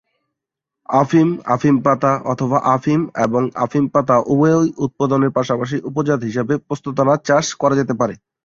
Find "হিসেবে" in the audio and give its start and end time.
6.29-6.53